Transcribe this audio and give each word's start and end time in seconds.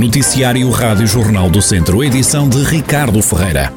Noticiário 0.00 0.70
Rádio 0.70 1.06
Jornal 1.06 1.50
do 1.50 1.60
Centro, 1.60 2.02
edição 2.02 2.48
de 2.48 2.64
Ricardo 2.64 3.20
Ferreira. 3.20 3.70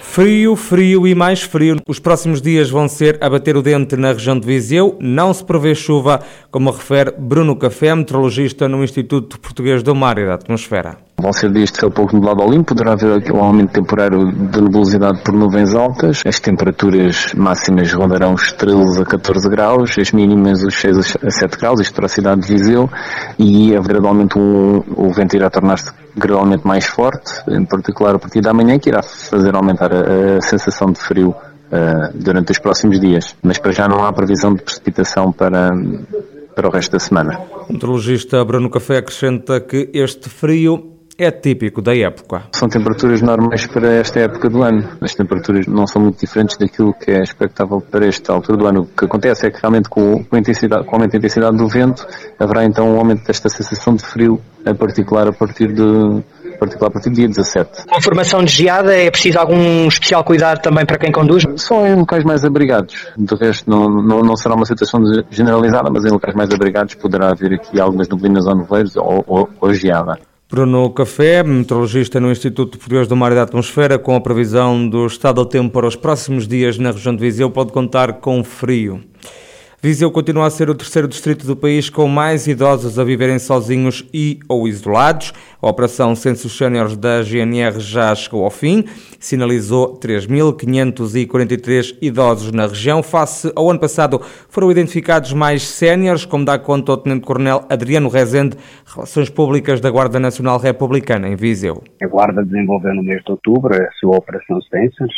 Frio, 0.00 0.56
frio 0.56 1.06
e 1.06 1.14
mais 1.14 1.42
frio. 1.42 1.76
Os 1.86 1.98
próximos 1.98 2.40
dias 2.40 2.70
vão 2.70 2.88
ser 2.88 3.18
a 3.22 3.28
bater 3.28 3.54
o 3.54 3.60
dente 3.60 3.96
na 3.96 4.14
região 4.14 4.40
de 4.40 4.46
Viseu. 4.46 4.96
Não 4.98 5.34
se 5.34 5.44
prevê 5.44 5.74
chuva, 5.74 6.22
como 6.50 6.70
refere 6.70 7.12
Bruno 7.18 7.54
Café, 7.54 7.94
meteorologista 7.94 8.66
no 8.66 8.82
Instituto 8.82 9.38
Português 9.38 9.82
do 9.82 9.94
Mar 9.94 10.16
e 10.16 10.24
da 10.24 10.32
Atmosfera. 10.32 11.03
Vão 11.24 11.32
ser 11.32 11.50
dias 11.50 11.72
de 11.72 11.78
céu 11.78 11.90
pouco 11.90 12.14
nublado 12.14 12.42
ao 12.42 12.50
limpo, 12.50 12.74
poderá 12.74 12.92
haver 12.92 13.32
um 13.32 13.42
aumento 13.42 13.72
temporário 13.72 14.30
de 14.30 14.60
nebulosidade 14.60 15.22
por 15.22 15.32
nuvens 15.32 15.74
altas. 15.74 16.20
As 16.26 16.38
temperaturas 16.38 17.32
máximas 17.32 17.90
rondarão 17.94 18.34
os 18.34 18.52
13 18.52 19.00
a 19.00 19.06
14 19.06 19.48
graus, 19.48 19.96
as 19.98 20.12
mínimas 20.12 20.62
os 20.62 20.74
6 20.74 21.16
a 21.24 21.30
7 21.30 21.58
graus, 21.58 21.80
isto 21.80 21.94
para 21.94 22.04
a 22.04 22.08
cidade 22.10 22.42
de 22.42 22.48
Viseu, 22.48 22.90
e 23.38 23.70
gradualmente 23.70 24.38
um, 24.38 24.84
o 24.96 25.10
vento 25.14 25.34
irá 25.34 25.48
tornar-se 25.48 25.90
gradualmente 26.14 26.66
mais 26.66 26.84
forte, 26.84 27.32
em 27.48 27.64
particular 27.64 28.16
a 28.16 28.18
partir 28.18 28.42
da 28.42 28.52
manhã, 28.52 28.78
que 28.78 28.90
irá 28.90 29.02
fazer 29.02 29.56
aumentar 29.56 29.94
a, 29.94 30.36
a 30.36 30.42
sensação 30.42 30.92
de 30.92 31.00
frio 31.00 31.30
uh, 31.30 32.18
durante 32.22 32.52
os 32.52 32.58
próximos 32.58 33.00
dias. 33.00 33.34
Mas 33.42 33.56
para 33.56 33.72
já 33.72 33.88
não 33.88 34.04
há 34.04 34.12
previsão 34.12 34.54
de 34.54 34.62
precipitação 34.62 35.32
para, 35.32 35.70
para 36.54 36.68
o 36.68 36.70
resto 36.70 36.92
da 36.92 36.98
semana. 36.98 37.40
O 37.66 37.72
meteorologista 37.72 38.44
Bruno 38.44 38.68
Café 38.68 38.98
acrescenta 38.98 39.58
que 39.58 39.88
este 39.94 40.28
frio 40.28 40.93
é 41.16 41.30
típico 41.30 41.80
da 41.80 41.96
época. 41.96 42.44
São 42.52 42.68
temperaturas 42.68 43.22
normais 43.22 43.66
para 43.66 43.92
esta 43.94 44.20
época 44.20 44.48
do 44.48 44.62
ano. 44.62 44.88
As 45.00 45.14
temperaturas 45.14 45.66
não 45.66 45.86
são 45.86 46.02
muito 46.02 46.18
diferentes 46.18 46.56
daquilo 46.56 46.92
que 46.92 47.10
é 47.10 47.22
expectável 47.22 47.80
para 47.80 48.06
esta 48.06 48.32
altura 48.32 48.58
do 48.58 48.66
ano. 48.66 48.80
O 48.82 48.86
que 48.86 49.04
acontece 49.04 49.46
é 49.46 49.50
que 49.50 49.60
realmente 49.60 49.88
com, 49.88 50.24
a 50.30 50.38
intensidade, 50.38 50.84
com 50.84 50.92
o 50.92 50.94
aumento 50.94 51.12
da 51.12 51.18
intensidade 51.18 51.56
do 51.56 51.68
vento 51.68 52.06
haverá 52.38 52.64
então 52.64 52.94
um 52.94 52.98
aumento 52.98 53.24
desta 53.24 53.48
sensação 53.48 53.94
de 53.94 54.04
frio, 54.04 54.40
em 54.66 54.74
particular 54.74 55.28
a 55.28 55.32
partir 55.32 55.72
de 55.72 56.22
particular 56.58 56.88
a 56.88 56.90
partir 56.92 57.10
do 57.10 57.16
dia 57.16 57.28
17. 57.28 57.86
Com 57.86 58.00
formação 58.00 58.42
de 58.44 58.52
geada, 58.52 58.94
é 58.94 59.10
preciso 59.10 59.38
algum 59.38 59.86
especial 59.88 60.24
cuidado 60.24 60.62
também 60.62 60.86
para 60.86 60.98
quem 60.98 61.10
conduz? 61.10 61.44
Só 61.56 61.86
em 61.86 61.94
locais 61.94 62.24
mais 62.24 62.44
abrigados. 62.44 63.08
De 63.16 63.34
resto, 63.34 63.68
não, 63.68 63.88
não, 63.88 64.20
não 64.20 64.36
será 64.36 64.54
uma 64.54 64.64
situação 64.64 65.00
generalizada, 65.30 65.90
mas 65.90 66.04
em 66.04 66.10
locais 66.10 66.34
mais 66.34 66.50
abrigados 66.50 66.94
poderá 66.94 67.30
haver 67.30 67.54
aqui 67.54 67.80
algumas 67.80 68.08
neblinas 68.08 68.46
ou 68.46 68.56
nevoeiros 68.56 68.96
ou, 68.96 69.24
ou, 69.26 69.50
ou 69.60 69.74
geada. 69.74 70.18
Bruno 70.54 70.88
Café, 70.90 71.42
meteorologista 71.42 72.20
no 72.20 72.30
Instituto 72.30 72.78
Português 72.78 73.08
do 73.08 73.16
Mar 73.16 73.32
e 73.32 73.34
da 73.34 73.42
Atmosfera, 73.42 73.98
com 73.98 74.14
a 74.14 74.20
previsão 74.20 74.88
do 74.88 75.04
estado 75.04 75.42
do 75.42 75.46
tempo 75.46 75.72
para 75.72 75.84
os 75.84 75.96
próximos 75.96 76.46
dias 76.46 76.78
na 76.78 76.92
região 76.92 77.12
de 77.12 77.20
Viseu, 77.20 77.50
pode 77.50 77.72
contar 77.72 78.20
com 78.20 78.44
frio. 78.44 79.02
Viseu 79.84 80.10
continua 80.10 80.46
a 80.46 80.50
ser 80.50 80.70
o 80.70 80.74
terceiro 80.74 81.06
distrito 81.06 81.46
do 81.46 81.54
país 81.54 81.90
com 81.90 82.08
mais 82.08 82.46
idosos 82.46 82.98
a 82.98 83.04
viverem 83.04 83.38
sozinhos 83.38 84.02
e 84.14 84.40
ou 84.48 84.66
isolados. 84.66 85.34
A 85.60 85.68
operação 85.68 86.16
Censos 86.16 86.56
Séniores 86.56 86.96
da 86.96 87.22
GNR 87.22 87.78
já 87.80 88.14
chegou 88.14 88.44
ao 88.44 88.50
fim. 88.50 88.84
Sinalizou 89.20 90.00
3.543 90.00 91.98
idosos 92.00 92.50
na 92.50 92.66
região. 92.66 93.02
Face 93.02 93.52
ao 93.54 93.68
ano 93.68 93.78
passado, 93.78 94.22
foram 94.48 94.70
identificados 94.70 95.34
mais 95.34 95.62
séniores, 95.68 96.24
como 96.24 96.46
dá 96.46 96.58
conta 96.58 96.92
o 96.92 96.96
Tenente-Coronel 96.96 97.66
Adriano 97.68 98.08
Rezende, 98.08 98.56
Relações 98.86 99.28
Públicas 99.28 99.82
da 99.82 99.90
Guarda 99.90 100.18
Nacional 100.18 100.58
Republicana 100.58 101.28
em 101.28 101.36
Viseu. 101.36 101.82
A 102.02 102.06
Guarda 102.06 102.42
desenvolveu 102.42 102.94
no 102.94 103.02
mês 103.02 103.22
de 103.22 103.32
outubro 103.32 103.74
a 103.74 103.90
sua 104.00 104.16
operação 104.16 104.62
Censos, 104.62 105.12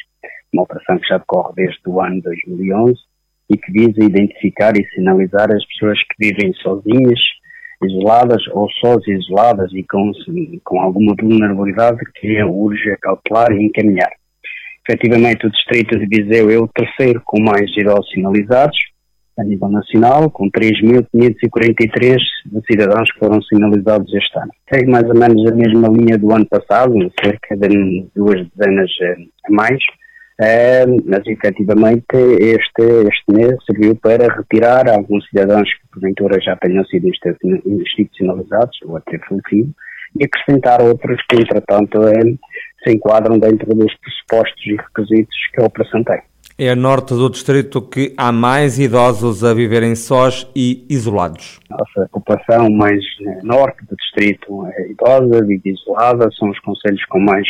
uma 0.53 0.65
operação 0.65 0.99
que 0.99 1.07
já 1.07 1.19
decorre 1.19 1.53
desde 1.55 1.79
o 1.87 2.01
ano 2.01 2.21
2011 2.21 3.06
e 3.51 3.57
que 3.57 3.73
visa 3.73 4.05
identificar 4.05 4.73
e 4.77 4.87
sinalizar 4.95 5.51
as 5.53 5.65
pessoas 5.67 5.99
que 6.01 6.29
vivem 6.31 6.53
sozinhas, 6.55 7.21
isoladas 7.85 8.43
ou 8.53 8.69
sós 8.81 9.07
isoladas 9.07 9.71
e 9.73 9.85
com, 9.85 10.11
com 10.65 10.81
alguma 10.81 11.15
vulnerabilidade 11.21 11.99
que 12.15 12.43
urge 12.43 12.97
cautelar 13.01 13.53
e 13.53 13.67
encaminhar. 13.67 14.11
Efetivamente, 14.89 15.47
o 15.47 15.51
Distrito 15.51 15.99
de 15.99 16.07
Viseu 16.07 16.51
é 16.51 16.59
o 16.59 16.69
terceiro 16.69 17.21
com 17.25 17.41
mais 17.41 17.71
idosos 17.77 18.09
sinalizados 18.11 18.79
a 19.39 19.45
nível 19.45 19.69
nacional, 19.69 20.31
com 20.31 20.51
3.543 20.51 22.17
cidadãos 22.71 23.13
que 23.13 23.19
foram 23.19 23.43
sinalizados 23.43 24.13
este 24.15 24.39
ano. 24.39 24.51
Segue 24.73 24.91
mais 24.91 25.05
ou 25.05 25.15
menos 25.15 25.47
a 25.51 25.55
mesma 25.55 25.89
linha 25.89 26.17
do 26.17 26.33
ano 26.33 26.47
passado, 26.47 26.95
cerca 27.23 27.57
de 27.57 28.07
duas 28.15 28.47
dezenas 28.55 28.91
a 29.45 29.53
mais, 29.53 29.79
Uh, 30.39 31.03
mas 31.07 31.27
efetivamente 31.27 32.15
este, 32.15 32.83
este 32.83 33.33
mês 33.33 33.57
serviu 33.65 33.97
para 33.97 34.31
retirar 34.35 34.87
alguns 34.87 35.27
cidadãos 35.31 35.67
que 35.67 35.89
porventura 35.91 36.39
já 36.43 36.55
tenham 36.57 36.85
sido 36.85 37.09
institucionalizados 37.65 38.79
ou 38.85 38.99
até 38.99 39.19
falecido 39.21 39.73
e 40.21 40.25
acrescentar 40.25 40.83
outros 40.83 41.19
que 41.27 41.37
entretanto 41.37 42.03
é, 42.07 42.21
se 42.85 42.95
enquadram 42.95 43.39
dentro 43.39 43.75
dos 43.75 43.95
pressupostos 43.97 44.67
e 44.67 44.77
requisitos 44.77 45.37
que 45.55 45.63
a 45.63 45.65
operação 45.65 46.05
tem. 46.05 46.21
É 46.59 46.71
a 46.71 46.77
norte 46.77 47.15
do 47.15 47.31
distrito 47.31 47.81
que 47.81 48.15
há 48.17 48.31
mais 48.31 48.79
idosos 48.79 49.43
a 49.43 49.55
viverem 49.55 49.95
sós 49.95 50.47
e 50.55 50.87
isolados. 50.91 51.61
Nossa 51.71 52.11
população 52.13 52.69
mais 52.71 53.03
né, 53.21 53.41
norte 53.43 53.87
do 53.87 53.97
distrito 53.97 54.67
é 54.67 54.91
idosa, 54.91 55.45
vive 55.47 55.71
isolada, 55.71 56.29
são 56.39 56.51
os 56.51 56.59
conselhos 56.61 57.05
com 57.07 57.21
mais 57.21 57.47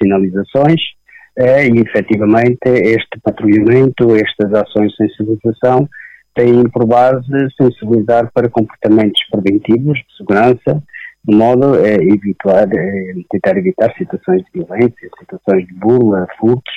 sinalizações 0.00 0.95
é, 1.38 1.66
e 1.66 1.80
efetivamente 1.80 2.66
este 2.66 3.20
patrulhamento, 3.22 4.16
estas 4.16 4.52
ações 4.54 4.90
de 4.92 4.96
sensibilização 4.96 5.88
têm 6.34 6.62
por 6.70 6.86
base 6.86 7.26
sensibilizar 7.56 8.30
para 8.32 8.48
comportamentos 8.48 9.20
preventivos 9.30 9.98
de 9.98 10.16
segurança, 10.16 10.82
de 11.24 11.36
modo 11.36 11.74
a 11.74 11.88
evitar, 11.88 12.64
a 12.64 13.24
tentar 13.30 13.56
evitar 13.58 13.92
situações 13.96 14.42
de 14.44 14.62
violência, 14.62 15.10
situações 15.18 15.66
de 15.66 15.74
burla, 15.74 16.26
furtos, 16.38 16.74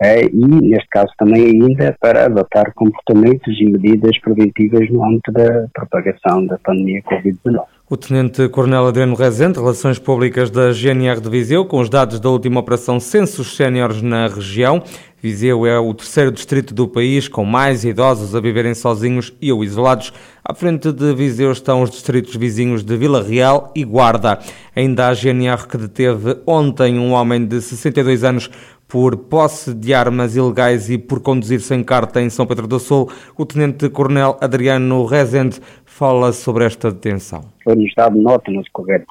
é, 0.00 0.26
e 0.26 0.46
neste 0.46 0.88
caso 0.90 1.12
também 1.18 1.44
ainda 1.44 1.96
para 2.00 2.26
adotar 2.26 2.72
comportamentos 2.74 3.60
e 3.60 3.64
medidas 3.64 4.16
preventivas 4.20 4.88
no 4.90 5.04
âmbito 5.04 5.32
da 5.32 5.66
propagação 5.74 6.46
da 6.46 6.58
pandemia 6.58 7.02
Covid-19. 7.02 7.64
O 7.90 7.96
Tenente 7.96 8.46
Coronel 8.50 8.86
Adriano 8.86 9.14
Rezende, 9.14 9.58
Relações 9.58 9.98
Públicas 9.98 10.50
da 10.50 10.72
GNR 10.72 11.22
de 11.22 11.30
Viseu, 11.30 11.64
com 11.64 11.80
os 11.80 11.88
dados 11.88 12.20
da 12.20 12.28
última 12.28 12.60
operação 12.60 13.00
Censos 13.00 13.56
Séniores 13.56 14.02
na 14.02 14.26
região. 14.28 14.82
Viseu 15.20 15.66
é 15.66 15.78
o 15.80 15.92
terceiro 15.94 16.30
distrito 16.30 16.74
do 16.74 16.86
país 16.86 17.26
com 17.26 17.44
mais 17.44 17.84
idosos 17.84 18.36
a 18.36 18.40
viverem 18.40 18.74
sozinhos 18.74 19.32
e 19.40 19.50
ou 19.50 19.64
isolados. 19.64 20.12
À 20.44 20.54
frente 20.54 20.92
de 20.92 21.14
Viseu 21.14 21.50
estão 21.50 21.82
os 21.82 21.90
distritos 21.90 22.36
vizinhos 22.36 22.84
de 22.84 22.96
Vila 22.96 23.22
Real 23.22 23.72
e 23.74 23.84
Guarda. 23.84 24.38
Ainda 24.76 25.08
a 25.08 25.14
GNR 25.14 25.66
que 25.66 25.78
deteve 25.78 26.36
ontem 26.46 26.98
um 26.98 27.12
homem 27.12 27.44
de 27.44 27.60
62 27.60 28.22
anos 28.22 28.50
por 28.88 29.16
posse 29.28 29.74
de 29.74 29.92
armas 29.92 30.34
ilegais 30.34 30.88
e 30.88 30.96
por 30.96 31.22
conduzir 31.22 31.60
sem 31.60 31.84
carta 31.84 32.22
em 32.22 32.30
São 32.30 32.46
Pedro 32.46 32.66
do 32.66 32.78
Sul. 32.78 33.10
O 33.36 33.44
Tenente-Coronel 33.44 34.38
Adriano 34.40 35.04
Rezende 35.04 35.60
fala 35.84 36.32
sobre 36.32 36.64
esta 36.64 36.90
detenção. 36.90 37.52
Foi-nos 37.62 37.92
dado 37.94 38.16
nota 38.16 38.50
no 38.50 38.62
decorrer 38.62 39.04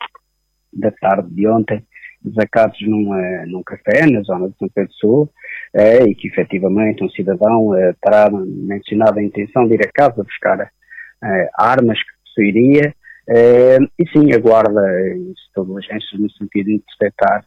da 0.74 0.92
tarde 0.92 1.30
de 1.34 1.48
ontem, 1.48 1.86
desacatos 2.24 2.80
num, 2.82 3.12
uh, 3.12 3.48
num 3.48 3.62
café 3.64 4.06
na 4.10 4.22
zona 4.22 4.50
de 4.50 4.58
São 4.58 4.68
Pedro 4.74 4.90
do 4.90 4.96
Sul, 4.96 5.24
uh, 5.76 6.08
e 6.08 6.16
que 6.16 6.28
efetivamente 6.28 7.04
um 7.04 7.10
cidadão 7.10 7.70
uh, 7.70 7.96
terá 8.02 8.30
mencionado 8.32 9.20
a 9.20 9.24
intenção 9.24 9.68
de 9.68 9.76
ir 9.76 9.82
a 9.86 9.92
casa 9.92 10.24
buscar 10.24 10.72
armas 11.58 11.98
que 11.98 12.12
possuiria, 12.24 12.94
e 13.28 14.08
sim, 14.14 14.32
aguarda 14.34 14.80
as 14.80 15.66
diligências 15.66 16.20
no 16.20 16.30
sentido 16.34 16.68
de 16.68 16.76
interceptar 16.76 17.44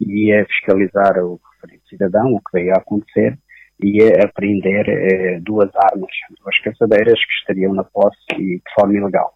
e 0.00 0.44
fiscalizar 0.46 1.16
o 1.24 1.40
referente 1.64 1.88
cidadão, 1.88 2.32
o 2.32 2.38
que 2.38 2.60
veio 2.60 2.72
a 2.72 2.78
acontecer, 2.78 3.38
e 3.82 4.02
a 4.02 4.24
apreender 4.24 4.88
eh, 4.88 5.40
duas 5.40 5.70
armas, 5.74 6.10
duas 6.40 6.58
caçadeiras 6.62 7.18
que 7.18 7.32
estariam 7.40 7.74
na 7.74 7.82
posse 7.82 8.16
e 8.34 8.56
de 8.56 8.74
forma 8.74 8.96
ilegal. 8.96 9.34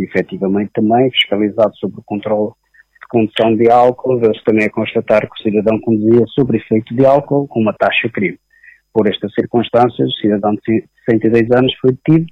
E, 0.00 0.04
efetivamente 0.04 0.72
também 0.74 1.10
fiscalizado 1.10 1.76
sobre 1.76 2.00
o 2.00 2.04
controle 2.04 2.52
de 3.00 3.08
condução 3.08 3.54
de 3.54 3.70
álcool, 3.70 4.18
veio-se 4.18 4.42
também 4.44 4.66
a 4.66 4.70
constatar 4.70 5.20
que 5.28 5.40
o 5.40 5.42
cidadão 5.42 5.78
conduzia 5.80 6.24
sob 6.28 6.56
efeito 6.56 6.94
de 6.94 7.04
álcool 7.04 7.46
com 7.46 7.60
uma 7.60 7.74
taxa 7.74 8.08
crime. 8.08 8.38
Por 8.92 9.06
estas 9.06 9.32
circunstâncias, 9.34 10.08
o 10.08 10.20
cidadão 10.20 10.54
de 10.54 10.84
62 11.06 11.50
anos 11.52 11.74
foi 11.80 11.92
detido 11.92 12.26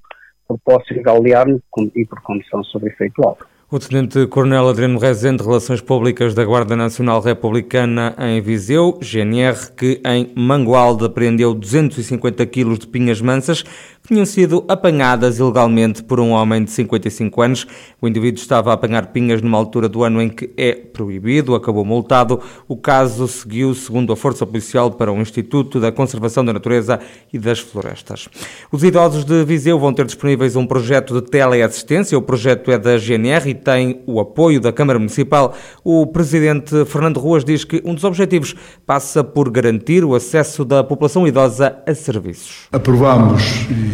por 0.48 0.58
posse 0.64 0.94
ilegal 0.94 1.22
de 1.22 1.34
arma 1.34 1.60
e 1.94 2.06
por 2.06 2.22
condução 2.22 2.64
sob 2.64 2.88
efeito 2.88 3.20
de 3.20 3.26
álcool. 3.26 3.51
O 3.72 3.78
Tenente-Coronel 3.78 4.68
Adriano 4.68 4.98
Rezende, 4.98 5.42
Relações 5.42 5.80
Públicas 5.80 6.34
da 6.34 6.44
Guarda 6.44 6.76
Nacional 6.76 7.22
Republicana 7.22 8.14
em 8.18 8.38
Viseu, 8.38 8.98
GNR, 9.00 9.72
que 9.74 9.98
em 10.04 10.30
Mangualde 10.36 11.06
apreendeu 11.06 11.54
250 11.54 12.44
quilos 12.44 12.80
de 12.80 12.86
pinhas 12.86 13.22
mansas 13.22 13.64
tinham 14.06 14.26
sido 14.26 14.64
apanhadas 14.68 15.38
ilegalmente 15.38 16.02
por 16.02 16.18
um 16.18 16.30
homem 16.30 16.64
de 16.64 16.70
55 16.70 17.42
anos. 17.42 17.66
O 18.00 18.08
indivíduo 18.08 18.40
estava 18.40 18.70
a 18.70 18.74
apanhar 18.74 19.06
pinhas 19.06 19.40
numa 19.40 19.56
altura 19.56 19.88
do 19.88 20.02
ano 20.02 20.20
em 20.20 20.28
que 20.28 20.50
é 20.56 20.72
proibido, 20.72 21.54
acabou 21.54 21.84
multado. 21.84 22.40
O 22.66 22.76
caso 22.76 23.28
seguiu, 23.28 23.74
segundo 23.74 24.12
a 24.12 24.16
Força 24.16 24.44
Policial, 24.44 24.90
para 24.90 25.12
o 25.12 25.20
Instituto 25.20 25.78
da 25.78 25.92
Conservação 25.92 26.44
da 26.44 26.52
Natureza 26.52 26.98
e 27.32 27.38
das 27.38 27.60
Florestas. 27.60 28.28
Os 28.70 28.82
idosos 28.82 29.24
de 29.24 29.44
Viseu 29.44 29.78
vão 29.78 29.92
ter 29.92 30.04
disponíveis 30.04 30.56
um 30.56 30.66
projeto 30.66 31.14
de 31.14 31.28
teleassistência. 31.28 32.18
O 32.18 32.22
projeto 32.22 32.70
é 32.70 32.78
da 32.78 32.98
GNR 32.98 33.48
e 33.50 33.54
tem 33.54 34.02
o 34.06 34.18
apoio 34.18 34.60
da 34.60 34.72
Câmara 34.72 34.98
Municipal. 34.98 35.54
O 35.84 36.06
presidente 36.06 36.84
Fernando 36.86 37.18
Ruas 37.18 37.44
diz 37.44 37.64
que 37.64 37.80
um 37.84 37.94
dos 37.94 38.04
objetivos 38.04 38.54
passa 38.84 39.22
por 39.22 39.48
garantir 39.50 40.04
o 40.04 40.14
acesso 40.14 40.64
da 40.64 40.82
população 40.82 41.26
idosa 41.26 41.78
a 41.86 41.94
serviços. 41.94 42.68
Aprovamos, 42.72 43.42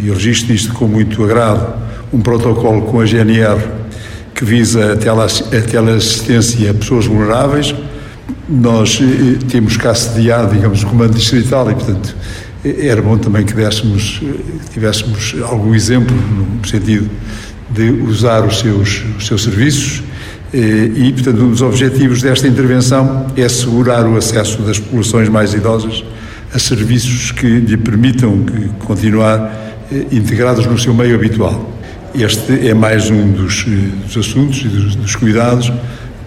e 0.02 0.10
registro 0.10 0.52
isto 0.52 0.72
com 0.74 0.86
muito 0.86 1.22
agrado, 1.24 1.74
um 2.12 2.20
protocolo 2.20 2.82
com 2.82 3.00
a 3.00 3.06
GNR 3.06 3.60
que 4.34 4.44
visa 4.44 4.92
a 4.92 4.96
teleassistência 5.62 6.70
a 6.70 6.74
pessoas 6.74 7.06
vulneráveis. 7.06 7.74
Nós 8.48 9.00
eh, 9.02 9.44
temos 9.50 9.76
cá 9.76 9.94
sediado, 9.94 10.54
digamos, 10.54 10.82
o 10.82 10.86
comando 10.86 11.14
distrital 11.14 11.70
e, 11.70 11.74
portanto, 11.74 12.14
eh, 12.64 12.86
era 12.86 13.02
bom 13.02 13.18
também 13.18 13.44
que 13.44 13.52
dessemos, 13.52 14.20
eh, 14.22 14.34
tivéssemos 14.72 15.34
algum 15.42 15.74
exemplo 15.74 16.14
no 16.16 16.66
sentido 16.66 17.10
de 17.70 17.90
usar 17.90 18.44
os 18.46 18.60
seus, 18.60 19.04
os 19.18 19.26
seus 19.26 19.42
serviços 19.42 20.02
eh, 20.52 20.90
e, 20.94 21.12
portanto, 21.12 21.42
um 21.42 21.50
dos 21.50 21.62
objetivos 21.62 22.22
desta 22.22 22.48
intervenção 22.48 23.26
é 23.36 23.44
assegurar 23.44 24.06
o 24.06 24.16
acesso 24.16 24.62
das 24.62 24.78
populações 24.78 25.28
mais 25.28 25.52
idosas 25.52 26.02
a 26.54 26.58
serviços 26.58 27.30
que 27.32 27.46
lhe 27.46 27.76
permitam 27.76 28.46
continuar 28.78 29.67
eh, 29.90 30.06
integrados 30.12 30.66
no 30.66 30.78
seu 30.78 30.94
meio 30.94 31.14
habitual. 31.14 31.72
Este 32.14 32.68
é 32.68 32.74
mais 32.74 33.10
um 33.10 33.32
dos, 33.32 33.66
eh, 33.66 34.06
dos 34.06 34.16
assuntos 34.16 34.60
e 34.60 34.68
dos, 34.68 34.96
dos 34.96 35.16
cuidados 35.16 35.72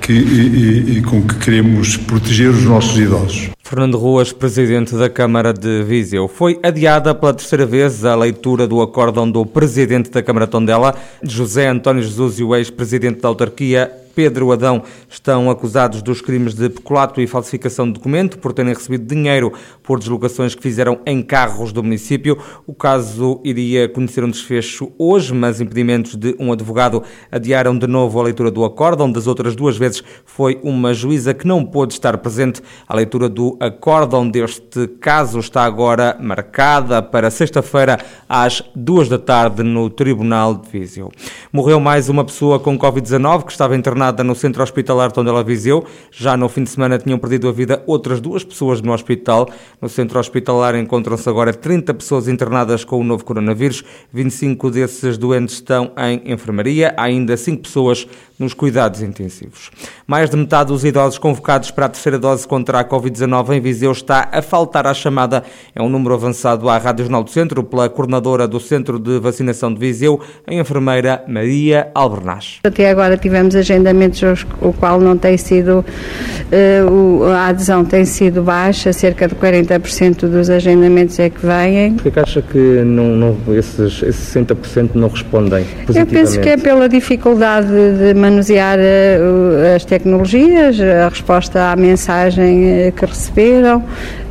que, 0.01 1.01
com 1.03 1.21
que 1.21 1.35
queremos 1.35 1.95
proteger 1.95 2.49
os 2.49 2.63
nossos 2.63 2.97
idosos. 2.97 3.49
Fernando 3.71 3.97
Ruas, 3.97 4.33
presidente 4.33 4.94
da 4.95 5.09
Câmara 5.09 5.53
de 5.53 5.81
Viseu. 5.83 6.27
Foi 6.27 6.59
adiada 6.62 7.15
pela 7.15 7.33
terceira 7.33 7.65
vez 7.65 8.03
a 8.03 8.13
leitura 8.13 8.68
do 8.68 8.81
acórdão 8.81 9.31
do 9.31 9.45
presidente 9.45 10.12
da 10.12 10.21
Câmara 10.21 10.45
Tondela, 10.45 10.94
José 11.23 11.69
António 11.69 12.03
Jesus 12.03 12.38
e 12.38 12.44
o 12.44 12.53
ex-presidente 12.53 13.21
da 13.21 13.29
autarquia, 13.29 13.89
Pedro 14.15 14.51
Adão 14.51 14.83
estão 15.09 15.50
acusados 15.50 16.01
dos 16.01 16.21
crimes 16.21 16.53
de 16.53 16.69
peculato 16.69 17.21
e 17.21 17.27
falsificação 17.27 17.88
de 17.88 17.94
documento 17.94 18.38
por 18.38 18.53
terem 18.53 18.73
recebido 18.73 19.06
dinheiro 19.06 19.53
por 19.83 20.00
deslocações 20.00 20.53
que 20.53 20.62
fizeram 20.62 21.00
em 21.06 21.21
carros 21.21 21.71
do 21.71 21.83
município. 21.83 22.38
O 22.67 22.74
caso 22.74 23.39
iria 23.44 23.88
conhecer 23.88 24.24
um 24.24 24.29
desfecho 24.29 24.91
hoje, 24.97 25.33
mas 25.33 25.62
impedimentos 25.62 26.15
de 26.15 26.35
um 26.39 26.51
advogado 26.51 27.03
adiaram 27.31 27.77
de 27.77 27.88
novo 27.88 28.19
a 28.19 28.24
leitura 28.24 28.51
do 28.51 28.63
acórdão. 28.63 29.12
Das 29.12 29.27
outras 29.27 29.56
duas 29.56 29.77
vezes 29.77 30.03
foi 30.25 30.59
uma 30.63 30.94
juíza 30.94 31.33
que 31.33 31.47
não 31.47 31.65
pôde 31.65 31.94
estar 31.94 32.17
presente. 32.17 32.62
A 32.88 32.95
leitura 32.95 33.29
do 33.29 33.57
acórdão 33.61 34.27
deste 34.27 34.87
caso 34.99 35.37
está 35.37 35.63
agora 35.63 36.17
marcada 36.19 36.99
para 36.99 37.29
sexta-feira 37.29 37.99
às 38.27 38.63
duas 38.75 39.07
da 39.07 39.19
tarde 39.19 39.61
no 39.61 39.87
Tribunal 39.87 40.55
de 40.55 40.67
Viseu. 40.67 41.11
Morreu 41.53 41.79
mais 41.79 42.09
uma 42.09 42.25
pessoa 42.25 42.59
com 42.59 42.75
Covid-19 42.75 43.45
que 43.45 43.51
estava 43.51 43.75
internada 43.75 44.23
no 44.23 44.33
centro 44.33 44.63
hospitalar 44.63 45.11
Tondela 45.11 45.43
Viseu. 45.43 45.85
Já 46.09 46.35
no 46.35 46.49
fim 46.49 46.63
de 46.63 46.71
semana 46.71 46.97
tinham 46.97 47.19
perdido 47.19 47.47
a 47.47 47.51
vida 47.51 47.83
outras 47.85 48.19
duas 48.19 48.43
pessoas 48.43 48.81
no 48.81 48.93
hospital. 48.93 49.47
No 49.79 49.87
centro 49.87 50.19
hospitalar 50.19 50.73
encontram-se 50.73 51.29
agora 51.29 51.53
30 51.53 51.93
pessoas 51.93 52.27
internadas 52.27 52.83
com 52.83 52.99
o 52.99 53.03
novo 53.03 53.23
coronavírus. 53.23 53.83
25 54.11 54.71
desses 54.71 55.19
doentes 55.19 55.53
estão 55.55 55.91
em 55.97 56.33
enfermaria. 56.33 56.95
Há 56.97 57.03
ainda 57.03 57.37
5 57.37 57.61
pessoas 57.61 58.07
nos 58.41 58.53
cuidados 58.53 59.01
intensivos. 59.01 59.71
Mais 60.05 60.29
de 60.29 60.35
metade 60.35 60.69
dos 60.69 60.83
idosos 60.83 61.17
convocados 61.17 61.71
para 61.71 61.85
a 61.85 61.89
terceira 61.89 62.19
dose 62.19 62.47
contra 62.47 62.79
a 62.79 62.83
Covid-19 62.83 63.53
em 63.53 63.61
Viseu 63.61 63.91
está 63.91 64.27
a 64.31 64.41
faltar 64.41 64.88
à 64.88 64.93
chamada. 64.93 65.43
É 65.75 65.81
um 65.81 65.88
número 65.88 66.13
avançado 66.13 66.67
à 66.67 66.77
Rádio 66.77 67.05
Jornal 67.05 67.23
do 67.23 67.29
Centro 67.29 67.63
pela 67.63 67.88
coordenadora 67.88 68.47
do 68.47 68.59
Centro 68.59 68.99
de 68.99 69.19
Vacinação 69.19 69.73
de 69.73 69.79
Viseu, 69.79 70.19
a 70.45 70.53
enfermeira 70.53 71.23
Maria 71.27 71.89
Albernaz. 71.93 72.59
Até 72.63 72.89
agora 72.89 73.15
tivemos 73.17 73.55
agendamentos 73.55 74.45
o 74.61 74.73
qual 74.73 74.99
não 74.99 75.17
tem 75.17 75.38
sido, 75.38 75.85
uh, 75.85 77.23
a 77.25 77.47
adesão 77.47 77.85
tem 77.85 78.03
sido 78.05 78.41
baixa, 78.41 78.91
cerca 78.91 79.27
de 79.27 79.35
40% 79.35 80.27
dos 80.27 80.49
agendamentos 80.49 81.19
é 81.19 81.29
que 81.29 81.45
vêm. 81.45 81.93
Por 81.93 82.11
que 82.11 82.19
acha 82.19 82.41
que 82.41 82.57
não, 82.57 83.15
não, 83.15 83.38
esses, 83.55 84.01
esses 84.01 84.33
60% 84.33 84.91
não 84.95 85.09
respondem 85.09 85.63
positivamente? 85.85 85.97
Eu 85.97 86.05
penso 86.05 86.39
que 86.39 86.49
é 86.49 86.57
pela 86.57 86.89
dificuldade 86.89 87.67
de 87.67 88.13
manusear 88.31 88.79
uh, 88.79 89.75
as 89.75 89.85
tecnologias, 89.85 90.79
a 90.79 91.09
resposta 91.09 91.71
à 91.71 91.75
mensagem 91.75 92.87
uh, 92.87 92.91
que 92.91 93.05
receberam, 93.05 93.83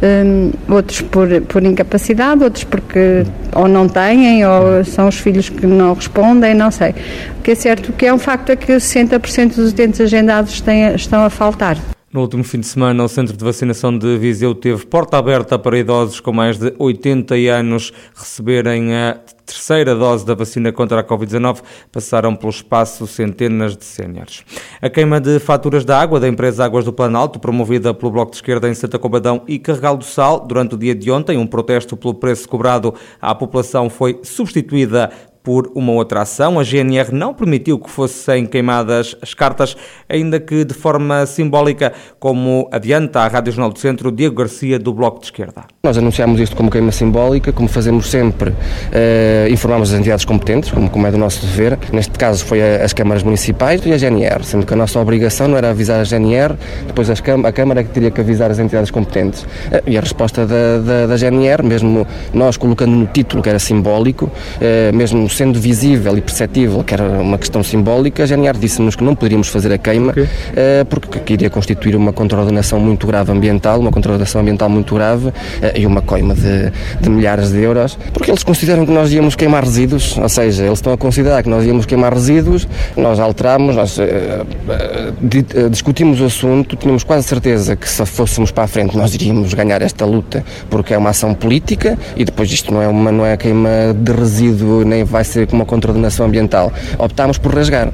um, 0.02 0.50
outros 0.72 1.02
por, 1.02 1.28
por 1.42 1.62
incapacidade, 1.62 2.42
outros 2.42 2.64
porque 2.64 3.24
ou 3.54 3.68
não 3.68 3.88
têm, 3.88 4.44
ou 4.44 4.84
são 4.84 5.08
os 5.08 5.18
filhos 5.18 5.48
que 5.48 5.66
não 5.66 5.92
respondem, 5.92 6.54
não 6.54 6.70
sei. 6.70 6.94
O 7.38 7.42
que 7.42 7.52
é 7.52 7.54
certo 7.54 7.92
que 7.92 8.06
é 8.06 8.14
um 8.14 8.18
facto 8.18 8.50
é 8.50 8.56
que 8.56 8.72
60% 8.72 9.56
dos 9.56 9.72
utentes 9.72 10.00
agendados 10.00 10.60
têm, 10.60 10.94
estão 10.94 11.24
a 11.24 11.30
faltar. 11.30 11.76
No 12.12 12.22
último 12.22 12.42
fim 12.42 12.58
de 12.58 12.66
semana, 12.66 13.04
o 13.04 13.08
Centro 13.08 13.36
de 13.36 13.44
Vacinação 13.44 13.96
de 13.96 14.18
Viseu 14.18 14.52
teve 14.52 14.84
porta 14.84 15.16
aberta 15.16 15.56
para 15.56 15.78
idosos 15.78 16.18
com 16.18 16.32
mais 16.32 16.58
de 16.58 16.74
80 16.76 17.36
anos 17.56 17.92
receberem 18.16 18.92
a 18.92 19.16
terceira 19.46 19.94
dose 19.94 20.26
da 20.26 20.34
vacina 20.34 20.72
contra 20.72 20.98
a 20.98 21.04
Covid-19. 21.04 21.60
Passaram 21.92 22.34
pelo 22.34 22.50
espaço 22.50 23.06
centenas 23.06 23.76
de 23.76 23.84
séniores. 23.84 24.44
A 24.82 24.90
queima 24.90 25.20
de 25.20 25.38
faturas 25.38 25.84
da 25.84 26.00
água 26.00 26.18
da 26.18 26.26
empresa 26.26 26.64
Águas 26.64 26.84
do 26.84 26.92
Planalto, 26.92 27.38
promovida 27.38 27.94
pelo 27.94 28.10
Bloco 28.10 28.32
de 28.32 28.38
Esquerda 28.38 28.68
em 28.68 28.74
Santa 28.74 28.98
Combadão 28.98 29.44
e 29.46 29.60
Carregal 29.60 29.96
do 29.96 30.04
Sal, 30.04 30.40
durante 30.40 30.74
o 30.74 30.78
dia 30.78 30.96
de 30.96 31.12
ontem, 31.12 31.38
um 31.38 31.46
protesto 31.46 31.96
pelo 31.96 32.14
preço 32.14 32.48
cobrado 32.48 32.92
à 33.22 33.36
população 33.36 33.88
foi 33.88 34.18
substituída 34.24 35.12
por 35.42 35.70
uma 35.74 35.92
outra 35.92 36.22
ação. 36.22 36.58
A 36.58 36.64
GNR 36.64 37.12
não 37.12 37.32
permitiu 37.32 37.78
que 37.78 37.90
fossem 37.90 38.46
queimadas 38.46 39.16
as 39.22 39.34
cartas, 39.34 39.76
ainda 40.08 40.38
que 40.38 40.64
de 40.64 40.74
forma 40.74 41.24
simbólica, 41.26 41.92
como 42.18 42.68
adianta 42.72 43.20
a 43.20 43.28
Rádio 43.28 43.52
Jornal 43.52 43.72
do 43.72 43.78
Centro, 43.78 44.12
Diego 44.12 44.36
Garcia, 44.36 44.78
do 44.78 44.92
Bloco 44.92 45.20
de 45.20 45.26
Esquerda. 45.26 45.64
Nós 45.82 45.96
anunciámos 45.96 46.40
isto 46.40 46.56
como 46.56 46.70
queima 46.70 46.92
simbólica, 46.92 47.52
como 47.52 47.68
fazemos 47.68 48.10
sempre, 48.10 48.54
eh, 48.92 49.48
informamos 49.50 49.92
as 49.92 49.98
entidades 49.98 50.24
competentes, 50.24 50.70
como, 50.70 50.90
como 50.90 51.06
é 51.06 51.10
do 51.10 51.18
nosso 51.18 51.44
dever. 51.46 51.78
Neste 51.92 52.18
caso 52.18 52.44
foi 52.44 52.60
a, 52.60 52.84
as 52.84 52.92
câmaras 52.92 53.22
municipais 53.22 53.84
e 53.86 53.92
a 53.92 53.96
GNR, 53.96 54.44
sendo 54.44 54.66
que 54.66 54.74
a 54.74 54.76
nossa 54.76 55.00
obrigação 55.00 55.48
não 55.48 55.56
era 55.56 55.70
avisar 55.70 56.00
a 56.00 56.04
GNR, 56.04 56.54
depois 56.86 57.08
as, 57.08 57.20
a 57.20 57.52
Câmara 57.52 57.80
é 57.80 57.84
que 57.84 57.90
teria 57.90 58.10
que 58.10 58.20
avisar 58.20 58.50
as 58.50 58.58
entidades 58.58 58.90
competentes. 58.90 59.46
Eh, 59.72 59.82
e 59.86 59.98
a 59.98 60.00
resposta 60.00 60.46
da, 60.46 60.78
da, 60.78 61.06
da 61.06 61.16
GNR, 61.16 61.62
mesmo 61.62 62.06
nós 62.34 62.56
colocando 62.56 62.92
no 62.92 63.06
título 63.06 63.42
que 63.42 63.48
era 63.48 63.58
simbólico, 63.58 64.30
eh, 64.60 64.92
mesmo 64.92 65.29
sendo 65.32 65.60
visível 65.60 66.16
e 66.16 66.20
perceptível 66.20 66.82
que 66.84 66.94
era 66.94 67.04
uma 67.04 67.38
questão 67.38 67.62
simbólica, 67.62 68.22
a 68.22 68.26
GNR 68.26 68.58
disse-nos 68.58 68.96
que 68.96 69.04
não 69.04 69.14
poderíamos 69.14 69.48
fazer 69.48 69.72
a 69.72 69.78
queima 69.78 70.10
okay. 70.10 70.24
uh, 70.24 70.84
porque 70.88 71.32
iria 71.32 71.50
constituir 71.50 71.96
uma 71.96 72.12
contraordenação 72.12 72.78
muito 72.78 73.06
grave 73.06 73.32
ambiental, 73.32 73.80
uma 73.80 73.90
contraordenação 73.90 74.40
ambiental 74.40 74.68
muito 74.68 74.94
grave 74.94 75.28
uh, 75.28 75.32
e 75.74 75.86
uma 75.86 76.02
coima 76.02 76.34
de, 76.34 76.70
de, 77.00 77.10
milhares 77.10 77.50
de 77.50 77.60
euros, 77.60 77.98
porque 78.12 78.30
eles 78.30 78.42
consideram 78.42 78.84
que 78.84 78.92
nós 78.92 79.12
íamos 79.12 79.34
queimar 79.36 79.64
resíduos, 79.64 80.16
ou 80.18 80.28
seja, 80.28 80.64
eles 80.64 80.78
estão 80.78 80.92
a 80.92 80.98
considerar 80.98 81.42
que 81.42 81.48
nós 81.48 81.64
íamos 81.64 81.86
queimar 81.86 82.12
resíduos, 82.12 82.68
nós 82.96 83.18
alteramos, 83.18 83.76
nós 83.76 83.98
uh, 83.98 85.70
discutimos 85.70 86.20
o 86.20 86.24
assunto, 86.26 86.76
tínhamos 86.76 87.04
quase 87.04 87.26
certeza 87.26 87.76
que 87.76 87.88
se 87.88 88.04
fôssemos 88.06 88.50
para 88.50 88.64
a 88.64 88.66
frente 88.66 88.96
nós 88.96 89.14
iríamos 89.14 89.54
ganhar 89.54 89.82
esta 89.82 90.04
luta, 90.04 90.44
porque 90.68 90.94
é 90.94 90.98
uma 90.98 91.10
ação 91.10 91.34
política 91.34 91.98
e 92.16 92.24
depois 92.24 92.50
isto 92.50 92.72
não 92.72 92.82
é 92.82 92.88
uma 92.88 93.10
não 93.10 93.26
é 93.26 93.36
queima 93.36 93.94
de 93.94 94.12
resíduo, 94.12 94.84
nem 94.84 95.04
vai 95.04 95.19
ser 95.24 95.46
com 95.46 95.56
uma 95.56 95.66
contraordenação 95.66 96.26
ambiental. 96.26 96.72
Optámos 96.98 97.38
por 97.38 97.54
rasgar. 97.54 97.92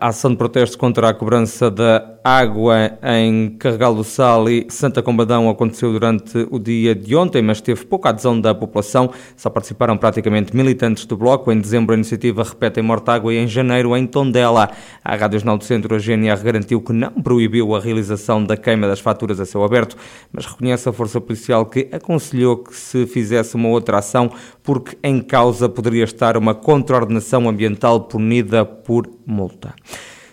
A 0.00 0.08
ação 0.08 0.32
de 0.32 0.36
protesto 0.36 0.76
contra 0.76 1.08
a 1.08 1.14
cobrança 1.14 1.70
da 1.70 2.04
água 2.22 2.98
em 3.02 3.50
Carregal 3.58 3.94
do 3.94 4.04
Sal 4.04 4.48
e 4.48 4.66
Santa 4.68 5.02
Combadão 5.02 5.48
aconteceu 5.48 5.92
durante 5.92 6.46
o 6.50 6.58
dia 6.58 6.94
de 6.94 7.16
ontem, 7.16 7.42
mas 7.42 7.60
teve 7.60 7.84
pouca 7.84 8.10
adesão 8.10 8.40
da 8.40 8.54
população. 8.54 9.10
Só 9.36 9.48
participaram 9.48 9.96
praticamente 9.96 10.54
militantes 10.54 11.06
do 11.06 11.16
Bloco. 11.16 11.50
Em 11.50 11.60
dezembro, 11.60 11.94
a 11.94 11.96
iniciativa 11.96 12.42
repete 12.42 12.80
em 12.80 12.82
Mortágua 12.82 13.32
e 13.32 13.38
em 13.38 13.48
janeiro 13.48 13.96
em 13.96 14.06
Tondela. 14.06 14.70
A 15.04 15.16
Rádio 15.16 15.38
Jornal 15.38 15.58
do 15.58 15.64
Centro, 15.64 15.94
a 15.94 15.98
GNR, 15.98 16.42
garantiu 16.42 16.80
que 16.80 16.92
não 16.92 17.10
proibiu 17.10 17.74
a 17.74 17.80
realização 17.80 18.44
da 18.44 18.56
queima 18.56 18.86
das 18.86 19.00
faturas 19.00 19.40
a 19.40 19.46
céu 19.46 19.64
aberto, 19.64 19.96
mas 20.32 20.46
reconhece 20.46 20.88
a 20.88 20.92
Força 20.92 21.20
Policial 21.20 21.64
que 21.66 21.88
aconselhou 21.92 22.58
que 22.58 22.76
se 22.76 23.06
fizesse 23.06 23.56
uma 23.56 23.68
outra 23.68 23.98
ação 23.98 24.30
porque 24.62 24.96
em 25.02 25.20
causa 25.20 25.68
poderia 25.68 26.04
estar 26.04 26.36
uma 26.36 26.54
contraordenação 26.54 27.48
ambiental 27.48 28.00
punida 28.00 28.64
por 28.64 29.08
multa. 29.26 29.74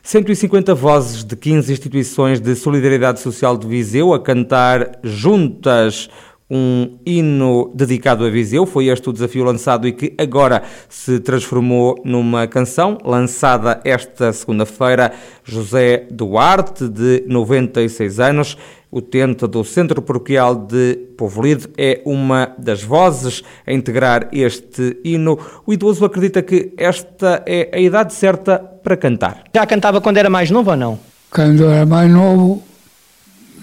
150 0.07 0.73
vozes 0.73 1.21
de 1.21 1.35
15 1.35 1.69
instituições 1.69 2.39
de 2.39 2.55
solidariedade 2.55 3.19
social 3.19 3.57
de 3.57 3.67
Viseu 3.67 4.13
a 4.13 4.19
cantar 4.21 4.99
juntas 5.03 6.09
um 6.49 6.97
hino 7.05 7.73
dedicado 7.75 8.23
a 8.23 8.29
Viseu. 8.29 8.65
Foi 8.65 8.87
este 8.87 9.09
o 9.09 9.11
desafio 9.11 9.43
lançado 9.43 9.85
e 9.85 9.91
que 9.91 10.13
agora 10.17 10.63
se 10.87 11.19
transformou 11.19 12.01
numa 12.05 12.47
canção 12.47 12.97
lançada 13.03 13.81
esta 13.83 14.31
segunda-feira. 14.31 15.11
José 15.43 16.07
Duarte, 16.09 16.87
de 16.87 17.25
96 17.27 18.19
anos, 18.21 18.57
utente 18.91 19.47
do 19.47 19.63
Centro 19.63 20.01
Paroquial 20.01 20.55
de 20.55 20.95
Povolide, 21.17 21.67
é 21.77 22.01
uma 22.05 22.53
das 22.57 22.83
vozes 22.83 23.43
a 23.65 23.73
integrar 23.73 24.29
este 24.31 24.99
hino. 25.03 25.37
O 25.65 25.73
idoso 25.73 26.05
acredita 26.05 26.41
que 26.41 26.73
esta 26.77 27.43
é 27.45 27.69
a 27.73 27.79
idade 27.79 28.13
certa 28.13 28.57
para 28.59 28.95
cantar. 28.95 29.43
Já 29.53 29.65
cantava 29.65 29.99
quando 29.99 30.17
era 30.17 30.29
mais 30.29 30.49
novo 30.49 30.71
ou 30.71 30.77
não? 30.77 30.99
Quando 31.29 31.65
era 31.65 31.85
mais 31.85 32.09
novo, 32.09 32.63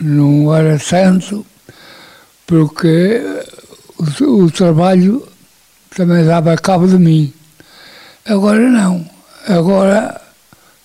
não 0.01 0.55
era 0.55 0.79
santo, 0.79 1.45
porque 2.47 3.23
o, 4.21 4.45
o 4.45 4.51
trabalho 4.51 5.27
também 5.97 6.25
dava 6.25 6.57
cabo 6.57 6.87
de 6.87 6.99
mim. 6.99 7.33
Agora 8.27 8.69
não. 8.69 9.09
Agora 9.47 10.21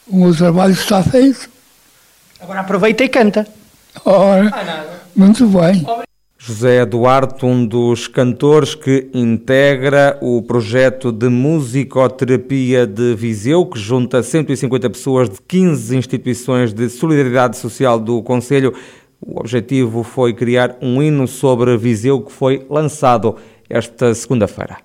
o 0.08 0.18
meu 0.18 0.36
trabalho 0.36 0.74
está 0.74 1.04
feito. 1.04 1.50
Agora 2.40 2.62
aproveita 2.62 3.04
e 3.04 3.10
canta. 3.10 3.59
Ora, 4.06 5.02
muito 5.16 5.48
bem. 5.48 5.86
José 6.42 6.86
Duarte, 6.86 7.46
um 7.46 7.66
dos 7.66 8.08
cantores 8.08 8.74
que 8.74 9.10
integra 9.14 10.18
o 10.22 10.42
projeto 10.42 11.12
de 11.12 11.28
musicoterapia 11.28 12.88
de 12.88 13.14
Viseu, 13.14 13.66
que 13.66 13.78
junta 13.78 14.24
150 14.24 14.90
pessoas 14.90 15.30
de 15.30 15.36
15 15.46 15.98
instituições 15.98 16.74
de 16.74 16.90
solidariedade 16.90 17.58
social 17.58 18.00
do 18.00 18.24
Conselho. 18.24 18.74
O 19.20 19.40
objetivo 19.40 20.02
foi 20.02 20.34
criar 20.34 20.78
um 20.82 21.04
hino 21.04 21.28
sobre 21.28 21.76
Viseu 21.78 22.22
que 22.22 22.32
foi 22.32 22.66
lançado 22.70 23.36
esta 23.70 24.16
segunda-feira. 24.16 24.78